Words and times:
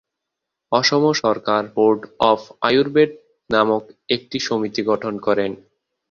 অসম 0.71 1.03
সরকার 1.21 1.63
board 1.75 2.01
of 2.31 2.41
Ayurveda 2.67 3.11
নামক 3.49 3.83
একটি 4.09 4.37
সমিতি 4.47 4.81
গঠন 4.83 5.13
করেন। 5.17 5.51